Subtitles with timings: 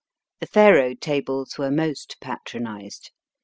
[0.39, 3.11] The faro tables were most patronized.